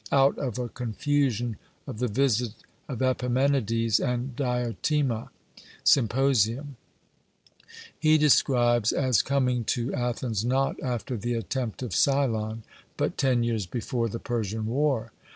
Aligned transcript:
out 0.11 0.35
of 0.39 0.57
a 0.57 0.67
confusion 0.67 1.57
of 1.85 1.99
the 1.99 2.07
visit 2.07 2.55
of 2.89 3.03
Epimenides 3.03 3.99
and 3.99 4.35
Diotima 4.35 5.29
(Symp.), 5.83 6.15
he 7.99 8.17
describes 8.17 8.91
as 8.91 9.21
coming 9.21 9.63
to 9.65 9.93
Athens, 9.93 10.43
not 10.43 10.79
after 10.81 11.15
the 11.15 11.35
attempt 11.35 11.83
of 11.83 11.93
Cylon, 11.93 12.63
but 12.97 13.15
ten 13.15 13.43
years 13.43 13.67
before 13.67 14.09
the 14.09 14.17
Persian 14.17 14.65
war. 14.65 15.11